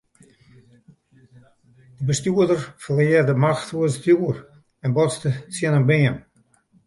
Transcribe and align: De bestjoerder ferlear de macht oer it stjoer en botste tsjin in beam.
De 1.97 2.03
bestjoerder 2.09 2.61
ferlear 2.83 3.25
de 3.29 3.35
macht 3.45 3.69
oer 3.75 3.89
it 3.91 3.95
stjoer 3.97 4.37
en 4.85 4.95
botste 4.95 5.29
tsjin 5.53 5.77
in 5.79 5.87
beam. 5.89 6.15